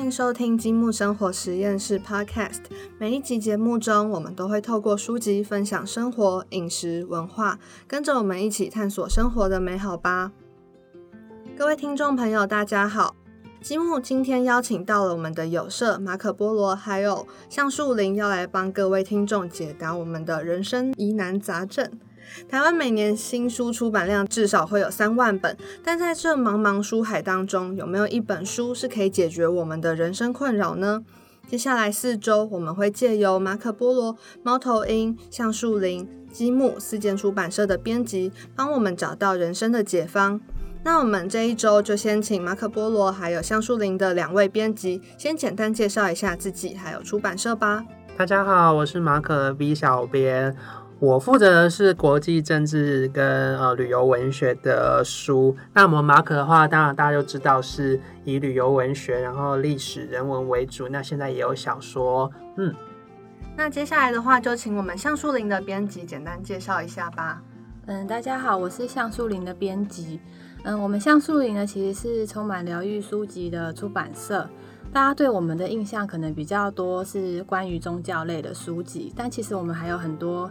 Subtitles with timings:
[0.00, 2.62] 欢迎收听积木生活实验室 Podcast。
[2.98, 10.32] 每一集节目中，我们都会透过书籍分享生活、饮食、文化，跟着我们一起探索生活的美好吧。
[11.54, 13.14] 各位听众朋友，大家好！
[13.60, 21.86] 积木今天邀请到了我们的友社马可波罗，还有橡树林，要来帮各位听众解答我们的人生疑难杂症。
[22.48, 31.02] 台湾每年新书出版量至少会有三万本，但在这茫茫书海当中，有没有一本书是可以解决我们的人生困扰呢？
[31.48, 40.40] 接下来四周，我们会借由马可波罗、猫头鹰、橡树林、积木四间出版社的编辑，帮我们找到人生的解方。
[40.84, 47.84] 那我们这一周就先请马可波罗还有橡树林的两位编辑，先简单介绍一下自己还有出版社吧。
[48.16, 50.54] 大家好，我是马可 B 小编。
[51.00, 55.56] 我负责的是国际政治跟呃旅游文学的书。
[55.72, 60.86] 那我们马可的话，当然大家就知道是以旅游文学，然后历史人文为主。
[60.90, 62.74] 那现在也有小说，嗯。
[63.56, 67.42] 那接下来的话，就请我们橡树林的编辑简单介绍一下吧。
[67.86, 70.20] 嗯，大家好，我是橡树林的编辑。
[70.64, 74.46] 嗯，我们橡树林呢，其实是充满疗愈书籍的出版社。
[74.92, 80.50] 大家对我们的印象可能比较多是关于宗教类的书籍，但其实我们还有很多。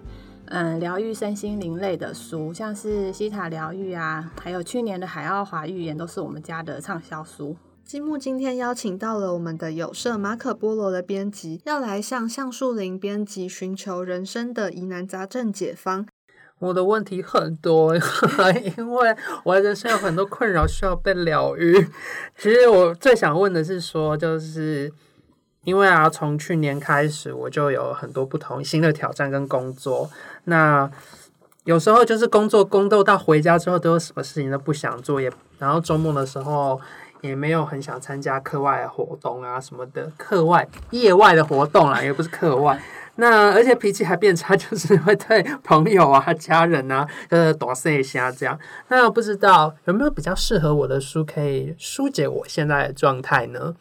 [0.51, 7.55] 嗯，疗愈身心灵类的书，像是西塔疗愈啊，还有去年的海奥华预言，都是我们家的畅销书。
[7.85, 16.07] 积木今天邀请到了我们的有社马可波罗的编辑，要来向橡树林编辑寻求人生的疑难杂症解方。
[16.57, 17.95] 我的问题很多，
[18.75, 21.87] 因为我的人生有很多困扰需要被疗愈。
[22.35, 24.91] 其实我最想问的是说，就是。
[25.65, 30.09] 因为啊，从去年开始，我就有很多不同新的挑战跟工作。
[30.49, 30.89] 那
[31.63, 36.79] 有时候就是工作宫斗到回家之后，都有什么事情都不想做，也然后周末的时候
[37.21, 42.81] 也没有很想参加课外活动啊什么的，课外业外的活动啦，也不是课外。
[43.15, 48.57] 那而且脾气还变差，就是会对朋友啊、家人啊，呃，多说一下这样。
[48.87, 53.75] 那不知道有没有比较适合我的书，可以疏解我现在的状态呢？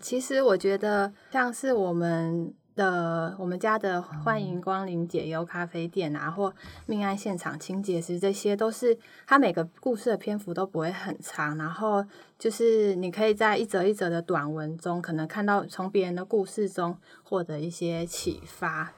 [0.00, 6.54] 其实我觉得，像是我们的我们家的欢迎光临解忧咖啡店啊，或
[6.86, 12.04] 命案现场清洁师，这些都是它每个故事的篇幅都不会很长，然后
[12.38, 18.92] 就是你可以在一则一则的短文中，可能看到从别人的故事中获得一些启发。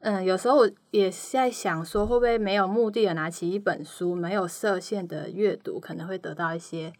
[0.00, 6.92] 嗯，有时候我也在想说，会不会没有目的的拿起一本书，没有设限的阅读，可能会得到一些。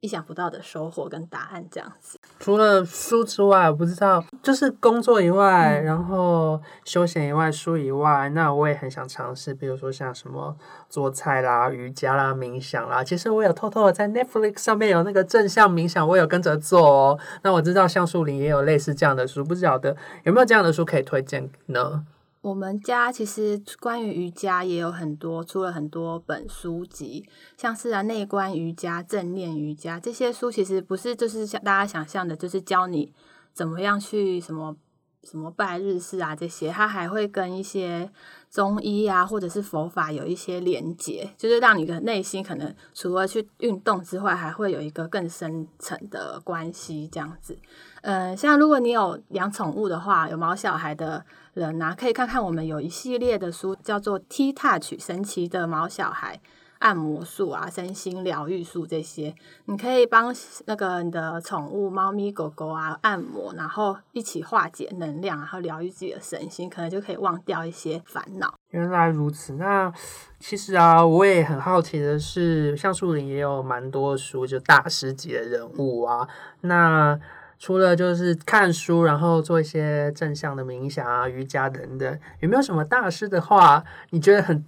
[0.00, 2.18] 意想不到的收获跟答案，这样子。
[2.38, 10.56] 除了书之外，我不知道，就是工作以外，然后休闲以外，书以外，那我也很想尝试，比如说像什么
[10.88, 13.02] 做菜啦、瑜伽啦、冥想啦。
[13.02, 17.18] 其实我有偷偷的在 Netflix 上面有那个正向冥想，我有跟着做哦。
[17.42, 22.04] 那我知道橡树林也有类似这样的书，不晓得有没有这样的书可以推荐呢？
[22.40, 33.12] 我们家其实关于瑜伽也有很多出了很多本书籍，像是啊内观瑜伽、正念瑜伽这些书，其实不是就是像大家想象的，就是教你
[33.52, 34.76] 怎么样去什么
[35.24, 38.08] 什么拜日式啊这些，它还会跟一些
[38.48, 47.58] 中医啊或者是佛法有一些连结，就是让你的内心可能除了去运动之外，还会有一个更深层的关系这样子。
[48.02, 51.26] 嗯，像如果你有养宠物的话，有毛小孩的。
[51.58, 56.40] 人呐，可以看看我们有一系列的书，叫做 T Touch 神奇的毛小孩
[56.78, 60.32] 按摩术啊，身心疗愈术这些，你可以帮
[60.66, 68.54] 那个你的宠物猫咪狗狗啊按摩，然后一起化解能量，然后疗愈自己的身心，可能就可以忘掉一些烦恼。
[68.70, 69.92] 原来如此，那
[70.38, 76.28] 其实啊，我也很好奇的是，像树林也有蛮多书，就大师级的人物啊，
[76.60, 77.18] 那。
[77.58, 84.64] 除了就是看书，然后做一些正向的冥想啊、瑜伽等等，有没有什么大师的话，你觉得很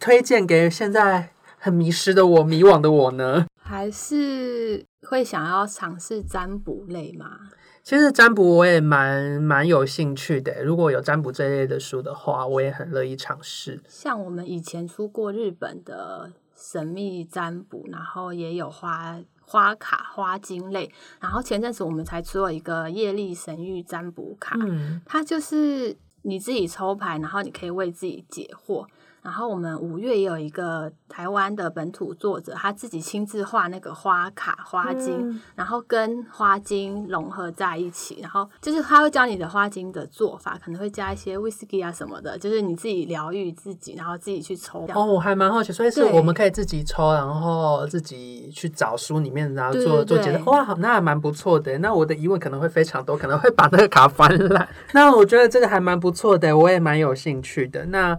[0.00, 3.46] 推荐给现在很迷失的我、迷惘的我呢？
[3.62, 7.38] 还是会想要尝试占卜类吗？
[7.84, 13.80] 其实占卜我也蛮蛮有兴趣的，如果有占卜这类的书的话，我也很乐意尝试。
[13.86, 19.20] 像我们以前出过日本的神秘占卜，然后也有花。
[19.46, 24.56] 花卡、花精类，然后前阵子我们才出了一个业力神域占卜卡，
[25.04, 28.86] 它就是你自己抽牌，然后你可以为自己解惑。
[29.26, 44.86] 然后我们五月也有一个台湾的本土作者，他自己亲自画那个花卡花精，嗯然后跟花精融合在一起，然后就是他会教你的花精的做法，可能会加一些 whisky 啊什么的，就是你自己疗愈自己，然后自己去抽。
[44.94, 50.40] 哦，我还蛮好奇，所以是我们可以自己抽，然后自己去找书里面，然后做做解释。
[50.44, 51.76] 哇，好那还蛮不错的。
[51.78, 54.68] 那我的疑问可能会非常多，可能会把那个卡翻烂。
[54.94, 57.86] 那我觉得这个还蛮不错的，我也蛮有兴趣的。
[57.86, 58.16] 那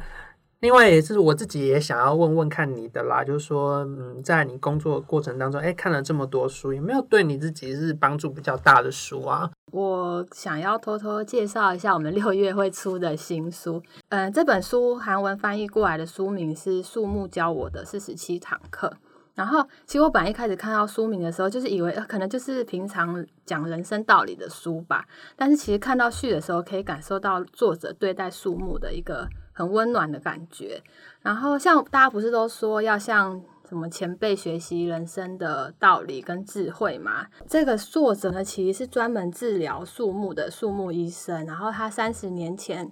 [0.59, 9.51] 另外也是我自己也想要问问看你的啦，就是说，嗯，在你工作过程当中，哎，看了这么多书，有没有对你自己是帮助比较大的书啊？
[9.71, 13.81] 我想要偷偷介绍一下我们六月会出的新书。
[14.09, 18.87] 嗯、这本书韩文翻译过来的书名是《树木教我的四十七堂课》。
[19.35, 25.05] 然后，其实我本来一开始看到书名的时候，就是以为、可能就是平常讲人生道理的书吧。
[25.35, 29.27] 但是其实看到序的时候，可以感受到作者对待树木的一个
[29.57, 30.83] 很温暖的感觉。
[31.23, 37.25] 然后，像大家不是都说要向什么前辈学习人生的道理跟智慧嘛？
[37.47, 41.43] 这个作者呢，其实是专门治疗树木的树木医生。
[41.47, 42.91] 然后他三十年前，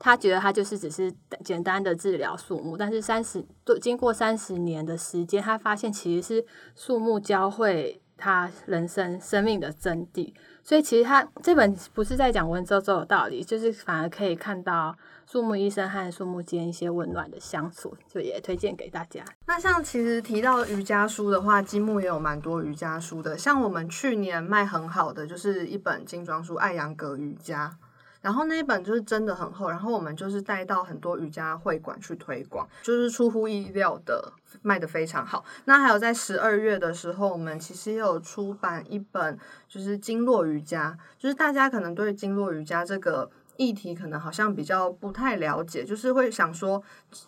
[0.00, 1.14] 他觉得他就是只是
[1.44, 6.44] 简单的治疗树木，但是三十都经过三十年的时间，他发现其实是
[6.74, 10.32] 树木教会他人生生命的真谛。
[10.62, 14.96] 所以其实他这本不是在讲温州州的道理，就是反而可以看到
[15.26, 19.24] 树木医生和树木间一些温暖的相处，就也推荐给大家。
[19.46, 23.36] 那像其实提到瑜伽书的话，积木也有蛮多瑜伽书的。
[23.36, 27.76] 像我们去年卖很好的就是一本精装书《艾扬格瑜伽》，
[28.22, 34.32] 然后那一本就是真的很厚，然后我们就是带到很多瑜伽会馆去推广，就是出乎意料的
[34.62, 35.44] 卖的非常好。
[35.66, 39.38] 那还有在十二月的时候，我们其实也有出版一本
[39.68, 43.30] 就是经络瑜伽，就是大家可能对经络瑜伽这个。
[43.56, 46.82] 议题可能好像比较不太了解，就是会想说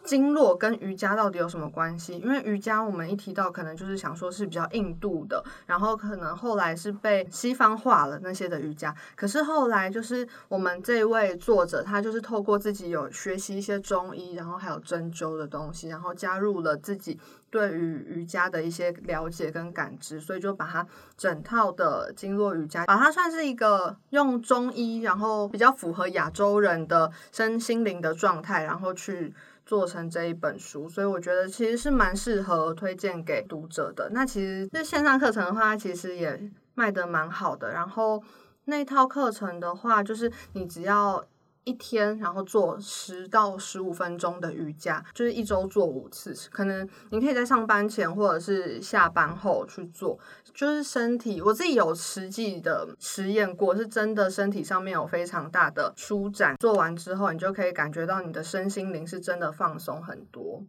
[0.05, 2.19] 经络跟瑜伽到底有什么关系？
[2.19, 8.95] 因为瑜伽我们一提到，可能就是想说是比较印度的，然后可能后来是被西方化了那些的瑜伽。
[9.15, 17.19] 可是后来就是我们这位作者，他就是透过自己有学习一些中医，然后还有针灸的东西，然后加入了自己
[17.55, 20.85] 对于瑜伽的一些了解跟感知，所以就把它
[21.17, 29.33] 整套的经络瑜伽，把它算是一个用中医，然后比较符合亚洲人的身心灵的状态，然后去
[29.65, 34.11] 做成这一本书，所以我觉得其实是蛮适合推荐给读者的。
[34.11, 37.71] 那其实这线上课程的话，其实也卖的蛮好的。
[37.71, 38.21] 然后
[38.65, 41.25] 那套课程的话，就是你只要
[41.65, 46.35] 一天，然后做十到十五分钟的瑜伽，就是一周做五次。
[46.51, 50.19] 可能你可以在上班前或者是下班后去做，
[50.53, 56.57] 就是身体，我自己有实际的实验过，是真的身体上面有非常大的舒展。
[56.59, 60.63] 做完之后，你就可以感觉到你的身心灵是真的放松很多。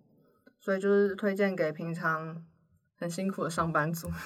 [0.62, 2.44] 所以就是推荐给平常
[2.98, 4.09] 很辛苦的上班族，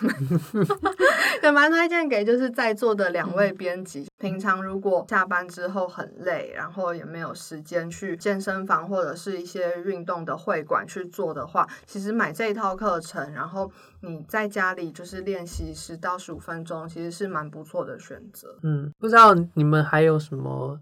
[1.43, 4.07] 也蛮推荐给就是在座的两位编辑。
[4.17, 13.71] 平常如果下班之后很累，然后也没有时间去健身房或者是一些运动的会馆去做的话，其实买这一套课程，然后
[14.01, 18.57] 你在家里就是练习十到十五分钟，其实是蛮不错的选择。
[18.63, 20.77] 嗯，不知道你们还有什么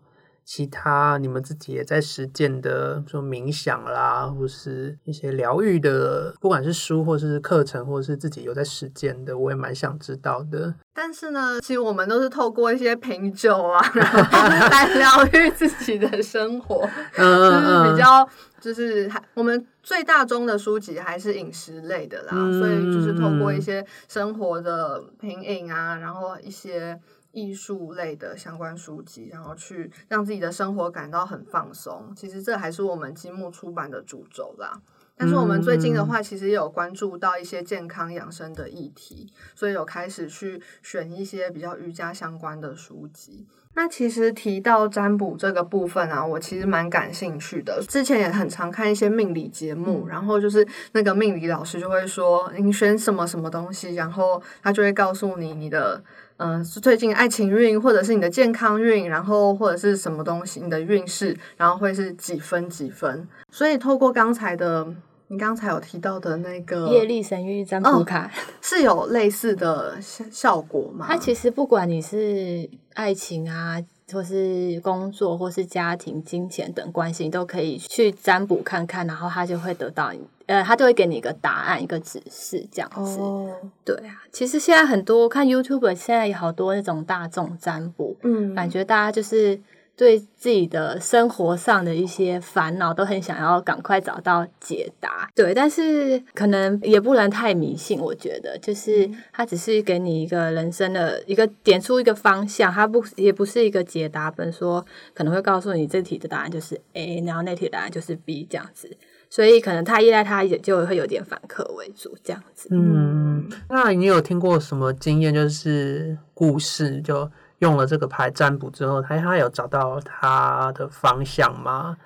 [0.49, 10.73] 其他你们自己也在实践的，说冥想啦，或是一些疗愈的，不管是书或是课程，或是自己有在实践的，我也蛮想知道的。
[10.93, 18.29] 但是呢，其实我们都是透过一些品酒啊，然 后来疗愈自己的生活， 嗯就是比较
[18.61, 26.97] 就是还我们最大宗的书籍还是饮食类的啦，嗯所以就是透过一些生活的品饮啊，然后一些
[27.37, 32.11] 艺术类的相关书籍，然后去让自己的生活感到很放松。
[32.15, 34.81] 其实这还是我们积木出版的主轴啦。
[35.15, 43.45] 但是我们最近的话，其实也有关注到一些健康养生的议题，所以有开始去选一些比较瑜伽相关的书籍。
[43.77, 47.79] 那其实提到占卜这个部分啊，我其实蛮感兴趣的。
[47.87, 56.01] 之前也很常看一些命理节目，然后就是那个命理老师就会说你选什么什么东西，然后他就会告诉你你的
[56.37, 63.27] 嗯、呃最近爱情运或者是你的健康运，然后或者是什么东西你的运势，然后会是几分几分。
[63.51, 64.87] 所以透过刚才的
[65.29, 68.31] 你刚才有提到的那个业力神域占卜卡，
[68.61, 71.05] 是有类似的效效果吗？
[71.07, 73.77] 它其实不管你是爱情啊，
[74.11, 83.19] 或是工作，或是家庭、金钱等关系，你都可以去占卜看看，然后他就会得到你，呃，他就会给你一个答案、一个指示这样子。
[83.19, 83.53] 哦，
[83.83, 89.59] 对啊，其实现在很多看 YouTube，现在有好多那种大众占卜，嗯，感觉大家就是
[89.97, 95.27] 对自己的生活上的一些烦恼都很想要赶快找到解答。
[95.35, 104.85] 对，但是可能也不能太迷信，我觉得就是它只是给你一个人生的一个点出一个方向，它不也不是一个解答本，说
[105.15, 108.95] 可能会告诉你这题的答案就是 A，然后那题的答案就是 B 这样子。
[109.29, 112.69] 所以可能太依赖它，也就会有点反客为主这样子。
[112.71, 121.97] 嗯，那你有听过什么经验，就是故事就用了这个牌占卜之后，他他有找到他的方向吗？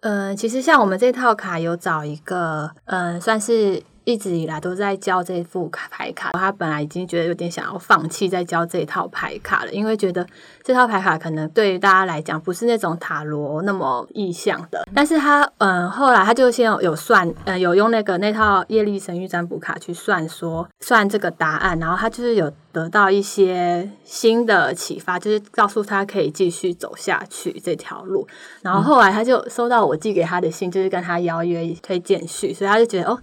[0.00, 3.82] 嗯，其实像我们这套卡有找一个，嗯，算是。
[4.10, 10.26] 一直以来都在教这副牌卡，他本来已经觉得有点想要放弃再教这套牌卡了，因为觉得
[10.62, 14.86] 这套牌卡可能对于大家来讲不是那种塔罗那么意向的。
[14.94, 28.26] 但是他嗯，后来他就先有算，嗯，有用那个那套业力神谕占卜卡去算说算这个答案，然后他就是有得到一些新的启发，就是告诉他可以继续走下去这条路。
[28.62, 33.18] 然后后来他就收到我寄给他的信，就是跟他邀约推荐序，所以他就觉得哦。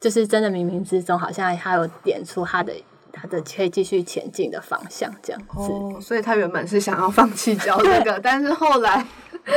[0.00, 2.72] 就是真的，冥冥之中好像他有点出他的
[3.12, 5.46] 他的可以继续前进的方向，这样子。
[5.56, 9.04] 哦，所以他原本是想要放弃教这个， 但是后来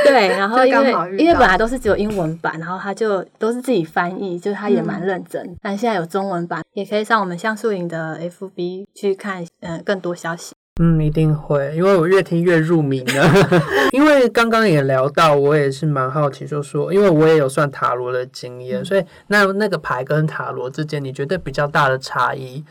[0.04, 5.56] 对，然后因为因为本来都是只有英文版，然后他就都是自己翻译，就是他也蛮认真。
[5.60, 10.54] 但现在有中文版，也可以上我们像素影的 FB 去看，嗯，更多消息。
[10.80, 13.30] 嗯，一定会，因为我越听越入迷了。
[13.92, 22.64] 因为刚刚也聊到，我也是蛮好奇，就说，因为我也有算塔罗的经验，所以那那个牌跟塔罗之间，你觉得比较大的差异？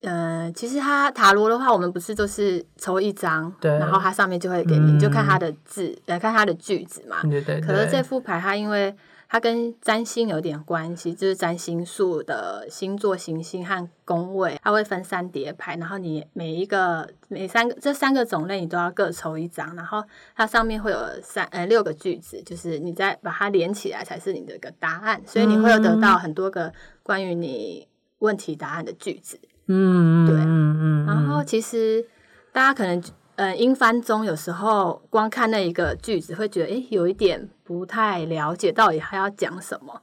[0.00, 7.22] 呃，其实它塔罗的话，我们不是都是抽一张，对，然后它上面就会给你，就看它的字，来看它的句子嘛。
[7.24, 7.60] 对对。
[7.60, 8.96] 可是这副牌它因为。
[9.32, 20.02] 它跟占星有点关系，就是占星术的星座、行星和宫位，它会分三叠牌，然后你每一个每三个这三个种类你都要各抽一张，然后
[20.34, 26.72] 它上面会有三呃六个句子，就是你再把它连起来才是你的一个答案，所以你会有得到很多个
[27.04, 27.86] 关于你
[28.18, 29.38] 问题答案的句子。
[29.68, 32.04] 嗯，对，嗯嗯，然后其实
[32.50, 33.00] 大家可能。
[33.40, 39.98] 呃，英翻中有时候光看那一个句子，会觉得诶有一点不太了解到底他要讲什么。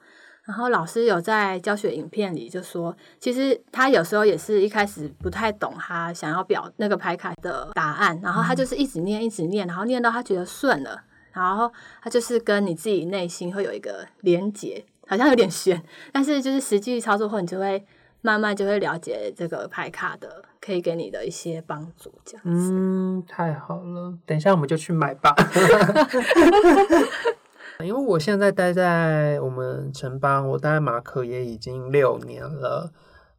[0.45, 15.79] 然后老师有在教学影片里就说，其实他有时候也是一开始不太懂他想要表那个牌卡的答案，然后他就是一直念一直念，然后念到他觉得顺了，然后他就是跟你自己内心会有一个连结，好像有点悬，
[16.11, 17.85] 但是就是实际操作后，你就会。
[18.21, 22.71] 慢慢就会了解这个牌卡的，可以给你的一些帮助，这样子。
[22.73, 25.33] 嗯，太好了，等一下我们就去买吧。
[27.79, 32.91] 因为我现在待在我们城邦，我待在马可也已经六年了。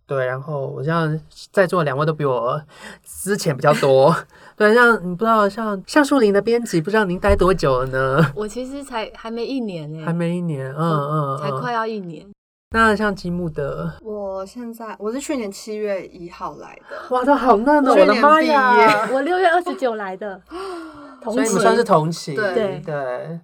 [0.06, 1.20] 对，然后我像
[1.52, 2.58] 在座两位都比我
[3.04, 4.16] 之前比较多。
[4.56, 8.32] 对，像你不知道，像橡树林的编辑，不知道您待多久了呢？
[8.34, 12.26] 我其实才还没一年呢，还没一年，嗯嗯，才快要一年。
[12.70, 17.92] 那像积木的，我现在我是去年七月一号来的，哇，都好嫩哦！
[17.92, 20.38] 我的妈呀，我六月二十九来的，
[21.24, 23.40] 所以你们算是同期，对对。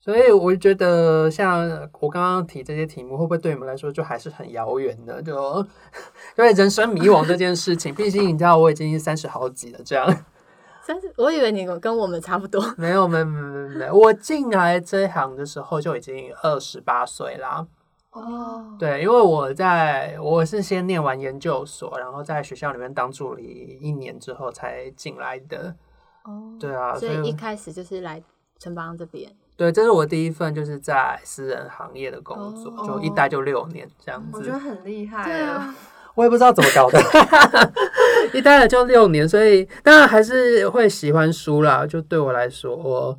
[0.00, 1.68] 所以我觉得，像
[2.00, 5.20] 我刚刚提这些题目，会不会对你们来说就还是很遥远的？
[5.20, 5.58] 就
[6.38, 10.06] 因为人生迷惘这件事情，毕竟你知道我已经三十好几了，这样。
[10.80, 12.64] 三十，我以为你跟我们差不多。
[12.78, 13.94] 没有，没有，没有，没有。
[13.94, 17.66] 我进来这一行的时候就已经二十八岁啦。
[18.16, 25.74] 哦，对，因为我在我是先念完研究所，然后在学校里面当助理一年之后才进来的。
[26.24, 28.22] 哦，对啊，所以一开始就是来
[28.58, 29.30] 城邦这边。
[29.56, 34.38] 对，这是我第一份就是在私人行业的工作，就一待就六年这样子。
[34.38, 35.22] 我觉得很厉害。
[35.22, 35.74] 对啊，
[36.14, 36.98] 我也不知道怎么搞的，
[38.32, 41.86] 一待了就六年，所以当然还是会喜欢书啦。
[41.86, 43.18] 就对我来说，我。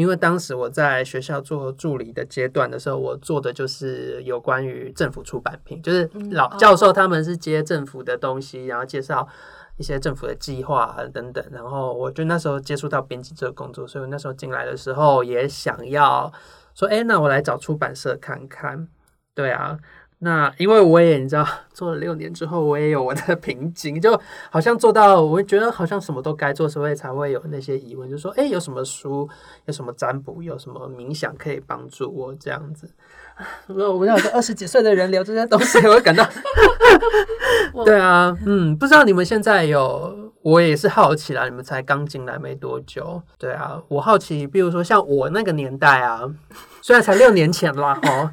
[0.00, 9.28] 因为当时我在学校做助理的阶段的时候，我做的就是有关于政府出版品，就是老教授他们是接政府的东西，然后介绍
[9.76, 11.44] 一些政府的计划等等。
[11.52, 16.32] 然后我就那时候接触到编辑这个工作，所以我那时候进来的时候也想要
[16.74, 18.88] 说，哎，那我来找出版社看看。
[19.34, 19.78] 对啊。
[20.22, 29.26] 那因为我也你知道，做了六年之后，我也有我的 瓶颈，就好像做到，我觉得好像什么都该做，所以才会有那些疑问，就说，哎，有什么书，
[29.64, 32.86] 有什么占卜，有什么冥想可以帮助我这样子。
[33.68, 36.28] 我我想跟二十几岁的人聊这些东西，我会感到，
[37.86, 46.30] 对啊，嗯，不知道你们现在有，我也是好奇啦，你们才刚进来没多久，对啊，我好奇，比如说像我那个年代啊，
[46.82, 48.30] 虽然才六年前啦，哦。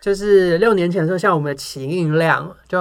[0.00, 2.78] 就是六年前的时候，像我们的起印量，就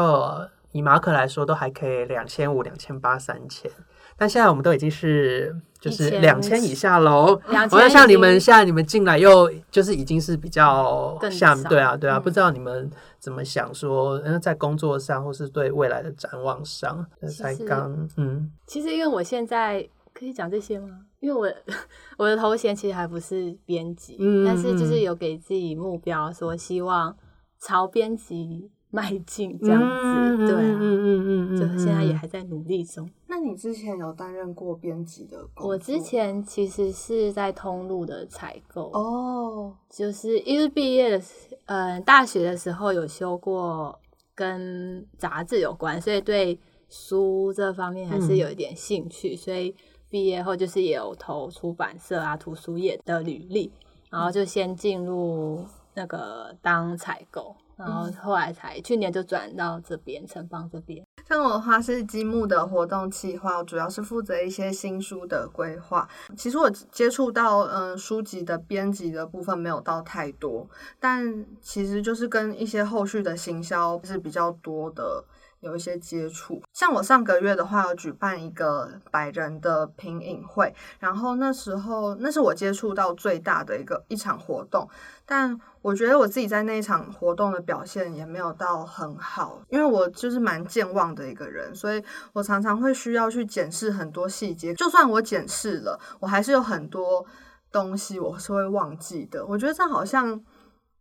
[0.71, 3.69] 以马可来说，都还可以两千五、两千八、三千。
[4.17, 7.39] 但现在我们都已经是就是两千以下喽。
[7.47, 17.05] 2000我要像你们现在你们进来又就是已经是比较更下少对啊对啊，嗯不知道你们怎么想说，嗯，在工作上或是对未来的展望上，
[17.37, 20.89] 才刚嗯其实因为我现在可以讲这些吗？
[21.19, 21.53] 因为我
[22.17, 27.15] 我的头衔其实还不是编辑，嗯但是就嗯是有给自己目标，说希望
[27.59, 29.87] 朝编辑 迈进这样子。
[29.87, 33.07] 嗯对啊，嗯嗯嗯就现在也嗯还在努力中。
[33.27, 35.67] 那你之前有担任过编辑的工作？
[35.67, 43.99] 我之前其实是在通路的采购，哦，就是因为毕业的时，呃，大学的时候有修过
[44.33, 46.59] 跟杂志有关，所以对
[46.89, 49.75] 书这方面还是有一点兴趣，所以
[50.09, 53.71] 毕业后就是也有投出版社啊、图书业的履历，
[54.09, 55.63] 然后就先进入
[55.93, 61.05] 那个当采购，然后后来才去年就转到这边城邦这边。
[61.27, 66.09] 像我的话是积木的活动企划，我主要是负责一些新书的规划。
[66.35, 70.67] 其实我接触到嗯、呃书籍的编辑的部分没有到太多，
[70.99, 75.23] 但其实就是跟一些后续的行销是比较多的。
[75.61, 84.87] 有一些接触，像我上个月的话，有举办一个百人的品饮会，然后那时候那是我接触到最大的一个一场活动，
[85.25, 94.73] 但我觉得我自己在那一场活动的表现也没有到很好，因为我就是蛮健忘的一个人，所以我常常会需要去检视很多细节。
[94.73, 97.25] 就算我检视了，我还是有很多
[97.73, 99.45] 东西我是会忘记的。
[99.45, 100.41] 我觉得这好像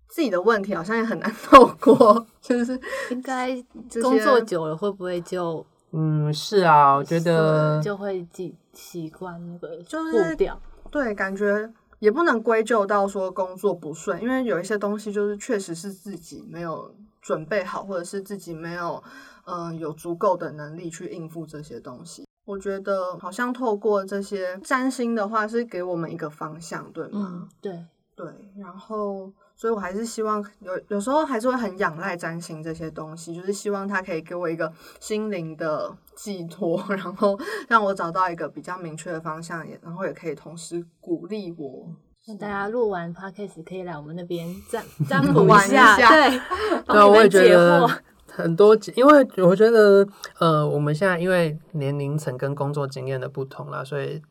[0.09, 2.79] 自己的问题，好像也很难透过， 就是
[3.11, 3.55] 应该
[4.03, 10.61] 工作久了会不会就嗯是啊，我觉得就会记习惯那个就是步调？
[10.91, 19.03] 对，感觉也不能归咎到说工作不顺，因为有一些东西就是确实是自己没有准备好，或者是自己没有
[19.45, 22.25] 嗯、呃有足够的能力去应付这些东西。
[22.47, 27.11] 我觉得好像透过这些占星的话，是给我们一个方向，对吗？
[27.43, 27.85] 嗯，对。
[28.17, 37.37] 对，然后，所以我还是希望有有时候还是会很仰赖占星这些东西，就是希望它可以给我一个心灵的寄托， 然后
[37.69, 41.89] 让我找到一个比较明确的方向，也然后也可以同时鼓励我。
[42.29, 46.39] 那大家录完 podcast 可以来我们那边占 占卜玩一下，下对，
[46.87, 47.89] 对啊，我也觉得。
[48.31, 50.07] 很多，因为我觉得，
[50.39, 54.23] 呃，我们现在因为年龄层跟工作经验的不同啦，所以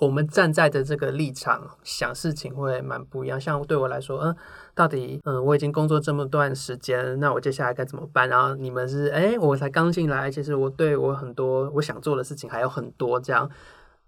[0.00, 3.40] 我们站在的这个立场想事情会蛮不一样。
[3.40, 4.36] 像对我来说，嗯、
[4.74, 8.28] 到底，嗯、我已经工作这么段时间，那我接下来该怎么办？
[8.28, 13.48] 然后你们是，哎，我才刚进来，其实我对我很多我想做的事情还有很多，这样，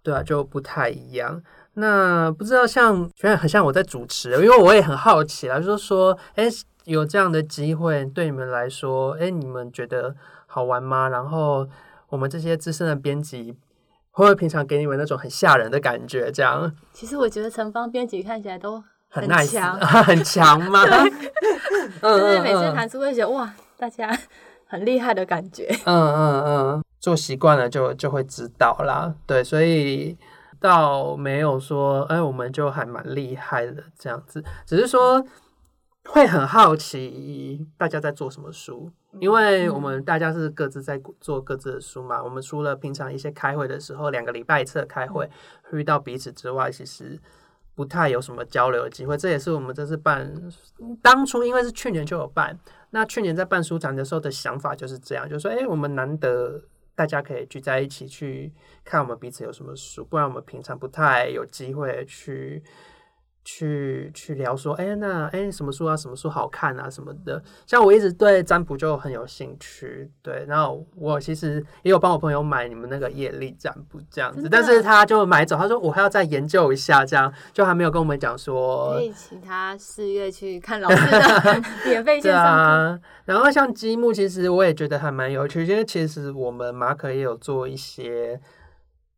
[0.02, 1.42] 对啊，就不太一样。
[1.74, 6.48] 那不知道像，觉得很像我在主持，因为我也很好奇啊，就是说，哎，
[6.84, 11.08] 有这样的机会对你们来说，哎，你们觉得好玩吗？
[11.08, 11.68] 然后
[12.08, 13.54] 我们这些资深的编辑，
[14.18, 16.28] 会不会平常给你们那种很吓人的感觉？
[16.32, 20.82] 这样其实我觉得城方编辑看起来都很很 nice，强 很强吗？
[22.02, 24.10] 嗯 就是每次嗯谈书会觉得哇，大家
[24.66, 25.68] 很厉害的感觉。
[25.84, 29.14] 嗯嗯嗯，做习惯了就就会知道啦。
[29.24, 30.16] 对，所以
[30.60, 35.24] 倒没有说，哎，我们就还蛮厉害的这样子，只是说
[36.08, 38.90] 会很好奇大家在做什么书，
[39.20, 42.22] 因为我们大家是各自在做各自的书嘛。
[42.22, 45.28] 我们除了平常一些开会的时候，两个礼拜一次的开会
[45.62, 47.18] 会遇到彼此之外，其实。
[47.74, 50.34] 不太有什么交流的机会，这也是我们这次办，
[51.00, 52.58] 当初因为是去年就有办，
[52.90, 56.60] 那去年在办书展的时候的想法就是这样，就是说，哎、我们难得
[56.96, 58.52] 大家可以聚在一起去
[58.84, 62.60] 看我们彼此有什么书，不然我们平常不太有机会去
[63.50, 67.42] 去去聊说，哎、那哎、什么书啊，什么书好看啊什么的。
[67.66, 82.48] 像我一直对占卜就很有兴趣，对，然后我其实也有帮我朋友买你们那个业力占卜这样子，但是他就买走，他说我还要再研究一下，这样就还没有跟我们讲说可以请他四月去看老师的 免费对线上课。
[82.50, 88.38] 啊，然后像积木，其实我也觉得还蛮有趣，因为其实我们马可也有做一些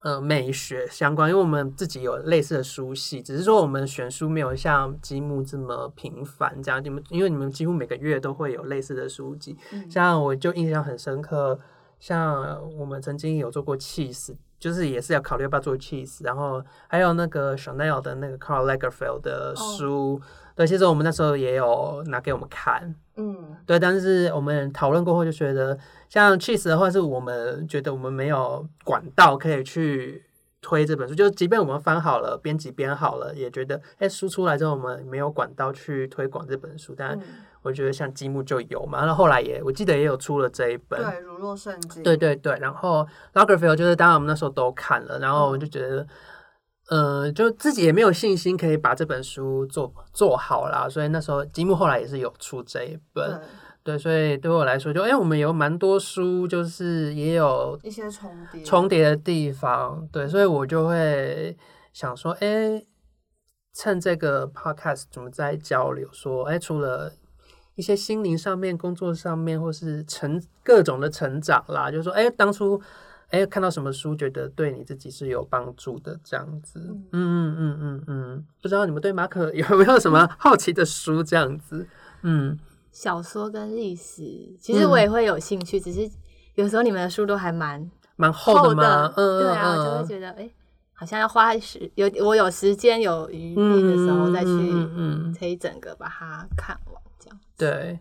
[0.00, 11.58] 呃美学相关，因为我们自己有类似的书系，只是说我们选书没有像积木这么频繁，这样你们因为你们几乎每个月都会有类似的书籍，嗯像我就印象很深刻，
[11.98, 14.34] 像我们曾经有做过 cheese。
[14.60, 20.20] 就是也是要考虑要不要做 cheese，然后还有那个 Chanel 的那个 Carl Lagerfeld 的书，
[20.54, 30.24] 对，其实我们那时候也有拿给我们看，嗯，对，但是我们讨论过后就觉得，像 cheese 的话，是我们觉得我们没有管道可以去
[30.60, 37.22] 推这本书，就是即便我们翻好了，编辑编好了，也觉得哎书出来之后我们没有管道去推广这本书，但嗯。
[37.62, 46.06] 我觉得像积木就有嘛，然后后来也我记得也有出了这一本，对，如若圣经，对对对，然后 Lagerfeld 就是当然我们那时候都看了，然后我就觉得，
[46.90, 53.40] 呃，就自己也没有信心可以把这本书做做好啦，所以那时候积木后来也是有出这一本，
[53.84, 61.56] 对，对，所以对我来说就，哎，我们有蛮多书，就是也有一些重叠，重叠的地方，对，所以我就会
[61.92, 62.84] 想说，哎，
[63.72, 67.12] 趁这个 podcast 怎么在交流，说，哎，除了
[67.76, 72.82] 一些心灵上面、工作上面，或是成各种的成长啦，就是说，哎，当初
[73.30, 77.08] 哎看到什么书，觉得对你自己是有帮助的，这样子，嗯。
[77.12, 81.86] 嗯嗯嗯嗯，不知道你们对马可有没有什么 好奇的书，这样子，
[82.22, 82.58] 嗯，
[82.92, 84.22] 小说跟历史，
[84.60, 86.10] 其实我也会有兴趣，只是
[86.56, 89.12] 有时候你们的书都还蛮蛮厚的嘛？
[89.16, 90.50] 嗯，对啊，就会觉得，哎、
[90.92, 97.38] 好像要花时有我有时间有余力的时候再去，嗯嗯可以整个把它看完，这样。
[97.56, 97.98] 对，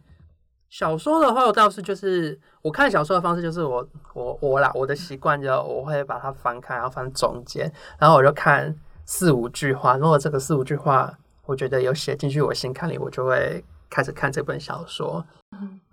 [0.69, 8.73] 小说的话，我倒是就是我看小说的方式，就是我我我啦，我的习惯就我会把它翻开，然后翻中间，然后我就看
[9.05, 9.97] 四五句话。
[9.97, 11.12] 如果这个四五句话
[11.45, 15.25] 我觉得有写进去我心坎里，我就会开始看这本小说。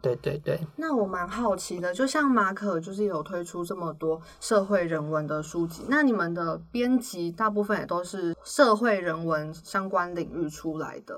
[0.03, 11.17] 对对对，那我蛮好奇的，就像马可就是有推出这么多社会人文的书籍，那你们的编辑大部分也都是社会人文相关领域出来的，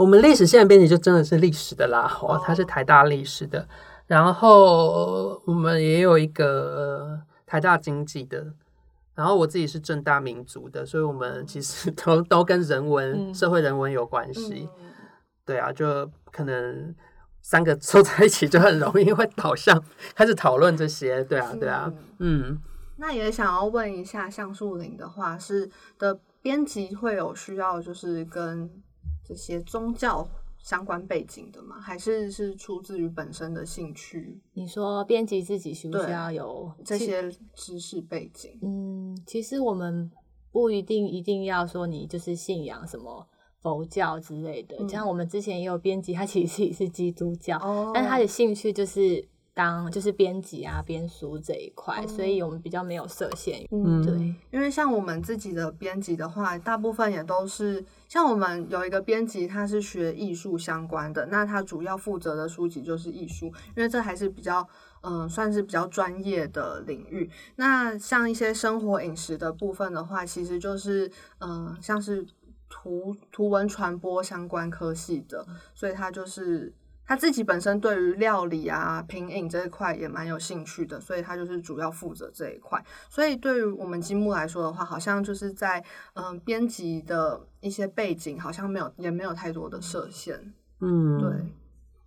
[0.00, 3.68] 我们历史线的编辑就真的是历史的啦，哦哦，他是台大历史的，
[4.06, 8.46] 然后我们也有一个呃台大经济的，
[9.14, 13.34] 然后我自己是正大民族的，所以我们其实都都跟人文、嗯。
[13.34, 14.70] 社会人文有关系。
[14.80, 14.90] 嗯。
[15.44, 16.94] 对啊，就可能
[17.42, 19.84] 三个凑在一起就很容易会导向
[20.14, 21.22] 开始讨论这些。
[21.24, 22.58] 对啊，对啊，嗯。
[22.96, 28.70] 那也想要问一下，橡树林的话是的编辑会有需要就是跟
[29.30, 31.80] 这些宗教相关背景的吗？
[31.80, 38.58] 还是是出自于本身的兴趣你说编辑自己需不需要有其这些知识背景？
[38.60, 40.10] 嗯，其实我们
[40.50, 43.24] 不一定一定要说你就是信仰什么
[43.62, 53.66] 佛教之类的，嗯像我们之前也有编辑，他其实也是基督教，哦但是他的兴趣就是当就是编辑啊编书这一块，哦所以我们比较没有设限。
[53.70, 64.66] 嗯对，因为像我们自己的编辑的话，大部分也都是像我们有一个编辑，他是学艺术相关的，那他主要负责的书籍就是艺术，因为这还是比较
[65.02, 67.30] 嗯、算是比较专业的领域。
[67.56, 71.10] 那像一些生活饮食的部分的话，其实就是
[71.40, 72.26] 嗯、像是
[72.68, 76.72] 图图文传播相关科系的，所以他就是。
[77.10, 82.80] 他自己本身对于料理啊、品饮这一块也蛮有兴趣的，所以他就是主要负责这一块。
[83.08, 85.82] 所以对于我们积木来说的话，好像就是在
[86.14, 90.54] 嗯编辑的一些背景，好像没有也没有太多的设限。
[90.80, 91.52] 嗯，对，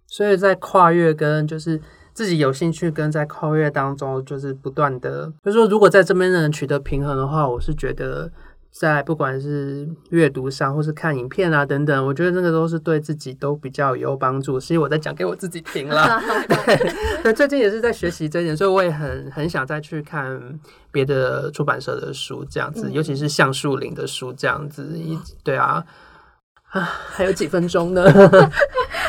[0.07, 1.81] 所以在跨越跟就是
[2.13, 8.31] 自己有兴趣跟在跨越当中，就是不断的，就是说如果在这边能取得平衡的话，我是觉得
[8.75, 14.59] 在不管是阅读上或是看影片啊等等，我觉得那个都是对自己都比较有帮助。
[14.59, 20.41] 所以我在讲给我自己听了， 对，对，最近也是在学习这一点，所以我也很很想再去看
[20.91, 25.86] 别的出版社的书，这样子，嗯尤其是橡树林的书这样子，一对啊。
[26.81, 28.03] 还有几分钟呢。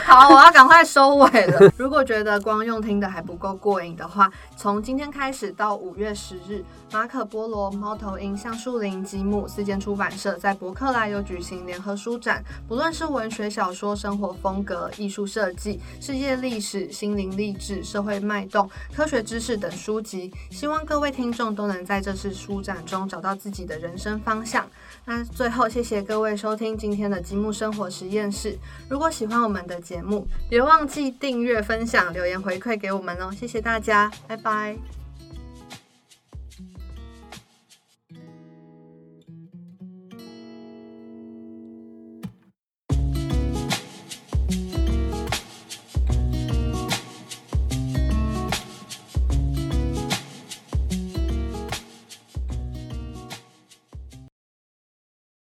[0.06, 1.72] 好，我要赶快收尾了。
[1.76, 24.64] 如果觉得光用听的还不够过瘾的话，从今天开始到五月十日，马可波罗、猫头鹰、橡树林、积木四间出版社在博客来有举行联合书展，不论是文学小说、生活风格、艺术设计、世界历史、心灵励志、社会脉动、科学知识等书籍，希望各位听众都能在这次书展中找到自己的人生方向。
[25.06, 28.58] 那最后，谢谢各位收听今天的积木生活实验室。
[28.88, 35.03] 如果喜欢我们的节目，别忘记订阅、分享、留言回馈给我们哦，谢谢大家，拜拜。